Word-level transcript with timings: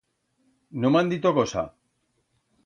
No 0.85 0.91
m'ha 0.95 1.03
dito 1.11 1.33
cosa. 1.39 1.67